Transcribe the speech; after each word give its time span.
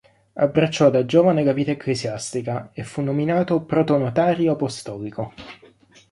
Abbracciò 0.39 0.89
da 0.89 1.05
giovane 1.05 1.43
la 1.43 1.51
vita 1.53 1.69
ecclesiastica 1.69 2.71
e 2.73 2.81
fu 2.83 3.01
nominato 3.01 3.61
protonotario 3.61 4.53
apostolico. 4.53 5.31